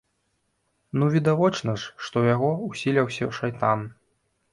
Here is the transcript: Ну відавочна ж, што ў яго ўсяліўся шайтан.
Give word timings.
Ну 1.01 1.09
відавочна 1.15 1.75
ж, 1.81 1.91
што 2.05 2.15
ў 2.23 2.35
яго 2.35 2.49
ўсяліўся 2.71 3.29
шайтан. 3.41 3.85